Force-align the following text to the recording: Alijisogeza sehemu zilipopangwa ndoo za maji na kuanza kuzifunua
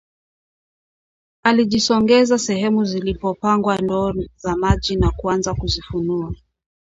Alijisogeza 1.43 2.37
sehemu 2.37 2.83
zilipopangwa 2.85 3.77
ndoo 3.81 4.13
za 4.37 4.55
maji 4.55 4.95
na 4.95 5.11
kuanza 5.11 5.53
kuzifunua 5.53 6.35